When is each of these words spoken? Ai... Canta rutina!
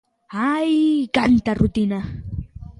Ai... 0.53 0.71
Canta 1.17 1.51
rutina! 1.59 1.99